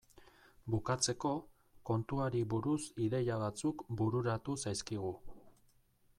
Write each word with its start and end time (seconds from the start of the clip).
Bukatzeko, 0.75 1.33
kontuari 1.91 2.43
buruz 2.55 2.81
ideia 3.09 3.39
batzuk 3.45 3.87
bururatu 4.01 4.59
zaizkigu. 4.65 5.15